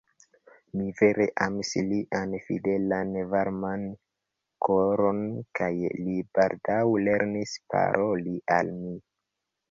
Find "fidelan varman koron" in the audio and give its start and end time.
2.45-5.19